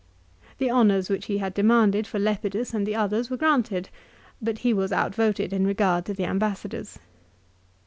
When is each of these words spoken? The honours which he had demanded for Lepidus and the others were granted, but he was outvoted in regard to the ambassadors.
The 0.57 0.71
honours 0.71 1.11
which 1.11 1.27
he 1.27 1.37
had 1.37 1.53
demanded 1.53 2.07
for 2.07 2.17
Lepidus 2.17 2.73
and 2.73 2.87
the 2.87 2.95
others 2.95 3.29
were 3.29 3.37
granted, 3.37 3.89
but 4.41 4.57
he 4.57 4.73
was 4.73 4.91
outvoted 4.91 5.53
in 5.53 5.67
regard 5.67 6.05
to 6.05 6.13
the 6.15 6.25
ambassadors. 6.25 6.97